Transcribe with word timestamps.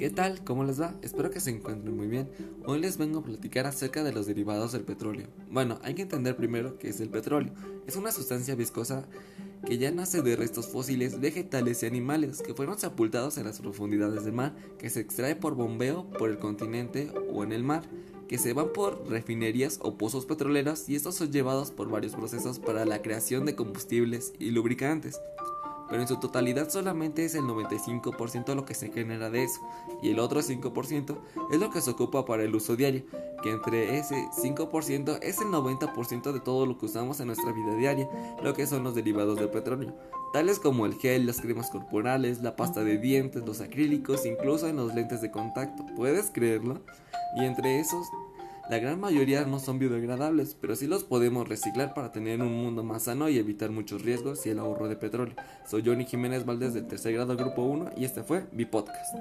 ¿Qué 0.00 0.08
tal? 0.08 0.42
¿Cómo 0.44 0.64
les 0.64 0.80
va? 0.80 0.94
Espero 1.02 1.30
que 1.30 1.40
se 1.40 1.50
encuentren 1.50 1.94
muy 1.94 2.06
bien. 2.06 2.30
Hoy 2.64 2.80
les 2.80 2.96
vengo 2.96 3.18
a 3.18 3.22
platicar 3.22 3.66
acerca 3.66 4.02
de 4.02 4.14
los 4.14 4.26
derivados 4.26 4.72
del 4.72 4.80
petróleo. 4.80 5.26
Bueno, 5.50 5.78
hay 5.82 5.92
que 5.92 6.00
entender 6.00 6.36
primero 6.36 6.78
qué 6.78 6.88
es 6.88 7.00
el 7.00 7.10
petróleo. 7.10 7.52
Es 7.86 7.96
una 7.96 8.10
sustancia 8.10 8.54
viscosa 8.54 9.06
que 9.66 9.76
ya 9.76 9.90
nace 9.90 10.22
de 10.22 10.36
restos 10.36 10.68
fósiles, 10.68 11.20
vegetales 11.20 11.82
y 11.82 11.86
animales 11.86 12.40
que 12.40 12.54
fueron 12.54 12.78
sepultados 12.78 13.36
en 13.36 13.44
las 13.44 13.60
profundidades 13.60 14.24
del 14.24 14.32
mar, 14.32 14.54
que 14.78 14.88
se 14.88 15.00
extrae 15.00 15.36
por 15.36 15.54
bombeo 15.54 16.08
por 16.12 16.30
el 16.30 16.38
continente 16.38 17.12
o 17.30 17.44
en 17.44 17.52
el 17.52 17.62
mar 17.62 17.82
que 18.26 18.38
se 18.38 18.54
van 18.54 18.72
por 18.72 19.06
refinerías 19.10 19.80
o 19.82 19.98
pozos 19.98 20.24
petroleros 20.24 20.88
y 20.88 20.94
estos 20.94 21.16
son 21.16 21.30
llevados 21.30 21.72
por 21.72 21.90
varios 21.90 22.14
procesos 22.14 22.58
para 22.58 22.86
la 22.86 23.02
creación 23.02 23.44
de 23.44 23.54
combustibles 23.54 24.32
y 24.38 24.52
lubricantes. 24.52 25.20
Pero 25.90 26.02
en 26.02 26.08
su 26.08 26.18
totalidad 26.18 26.70
solamente 26.70 27.24
es 27.24 27.34
el 27.34 27.42
95% 27.42 28.54
lo 28.54 28.64
que 28.64 28.74
se 28.74 28.92
genera 28.92 29.28
de 29.28 29.42
eso 29.42 29.60
y 30.00 30.10
el 30.10 30.20
otro 30.20 30.40
5% 30.40 31.18
es 31.50 31.60
lo 31.60 31.70
que 31.70 31.80
se 31.80 31.90
ocupa 31.90 32.24
para 32.24 32.44
el 32.44 32.54
uso 32.54 32.76
diario, 32.76 33.02
que 33.42 33.50
entre 33.50 33.98
ese 33.98 34.28
5% 34.40 35.18
es 35.20 35.40
el 35.40 35.48
90% 35.48 36.32
de 36.32 36.40
todo 36.40 36.64
lo 36.66 36.78
que 36.78 36.86
usamos 36.86 37.20
en 37.20 37.26
nuestra 37.26 37.52
vida 37.52 37.74
diaria, 37.74 38.08
lo 38.42 38.54
que 38.54 38.66
son 38.66 38.84
los 38.84 38.94
derivados 38.94 39.38
del 39.38 39.50
petróleo, 39.50 39.92
tales 40.32 40.60
como 40.60 40.86
el 40.86 40.94
gel, 40.94 41.26
las 41.26 41.40
cremas 41.40 41.70
corporales, 41.70 42.40
la 42.40 42.56
pasta 42.56 42.84
de 42.84 42.98
dientes, 42.98 43.44
los 43.44 43.60
acrílicos, 43.60 44.24
incluso 44.26 44.68
en 44.68 44.76
los 44.76 44.94
lentes 44.94 45.20
de 45.20 45.30
contacto. 45.30 45.84
¿Puedes 45.96 46.30
creerlo? 46.30 46.80
Y 47.36 47.44
entre 47.44 47.80
esos 47.80 48.06
la 48.70 48.78
gran 48.78 49.00
mayoría 49.00 49.44
no 49.44 49.58
son 49.58 49.80
biodegradables, 49.80 50.56
pero 50.60 50.76
sí 50.76 50.86
los 50.86 51.02
podemos 51.02 51.48
reciclar 51.48 51.92
para 51.92 52.12
tener 52.12 52.40
un 52.40 52.52
mundo 52.52 52.84
más 52.84 53.02
sano 53.02 53.28
y 53.28 53.36
evitar 53.36 53.70
muchos 53.70 54.02
riesgos 54.02 54.46
y 54.46 54.50
el 54.50 54.60
ahorro 54.60 54.86
de 54.88 54.94
petróleo. 54.94 55.34
Soy 55.68 55.82
Johnny 55.84 56.04
Jiménez 56.04 56.46
Valdés 56.46 56.72
del 56.72 56.86
tercer 56.86 57.14
grado 57.14 57.36
grupo 57.36 57.64
1 57.64 57.90
y 57.96 58.04
este 58.04 58.22
fue 58.22 58.44
mi 58.52 58.66
podcast. 58.66 59.16